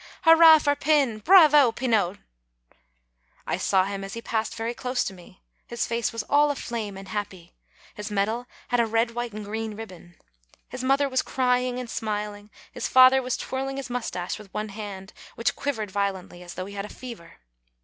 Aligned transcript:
hurrah 0.23 0.57
for 0.57 0.75
Pin! 0.75 1.19
bravo, 1.19 1.71
Pinot!" 1.71 2.17
I 3.45 3.57
saw 3.57 3.85
him 3.85 4.03
as 4.03 4.15
he 4.15 4.19
passed 4.23 4.55
very 4.55 4.73
close 4.73 5.03
to 5.03 5.13
me. 5.13 5.43
His 5.67 5.85
face 5.85 6.11
was 6.11 6.23
all 6.23 6.49
aflame 6.49 6.97
and 6.97 7.07
happy; 7.09 7.53
his 7.93 8.09
medal 8.09 8.47
had 8.69 8.79
a 8.79 8.87
red, 8.87 9.11
white, 9.11 9.31
and 9.31 9.45
green 9.45 9.75
ribbon. 9.75 10.15
His 10.69 10.83
mother 10.83 11.07
was 11.07 11.21
cry 11.21 11.59
ing 11.59 11.77
and 11.77 11.87
smiling; 11.87 12.49
his 12.71 12.87
father 12.87 13.21
was 13.21 13.37
twirling 13.37 13.77
his 13.77 13.91
moustache 13.91 14.39
with 14.39 14.51
one 14.55 14.69
hand, 14.69 15.13
which 15.35 15.55
quivered 15.55 15.91
violently, 15.91 16.41
as 16.41 16.55
though 16.55 16.65
he 16.65 16.73
had 16.73 16.85
a 16.85 16.89
fever. 16.89 17.33